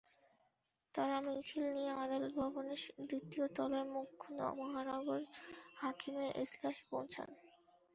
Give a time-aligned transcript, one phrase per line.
[0.95, 5.21] তাঁরা মিছিল নিয়ে আদালত ভবনের দ্বিতীয় তলায় মুখ্য মহানগর
[5.77, 7.29] হাকিমের এজলাসে পৌঁছান।